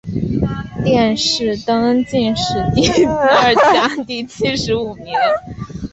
[0.83, 5.13] 殿试登进士第二甲第七十五名。